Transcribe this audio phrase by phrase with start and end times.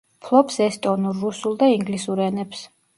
[0.27, 2.69] ფლობს ესტონურ, რუსულ და ინგლისურ ენებს.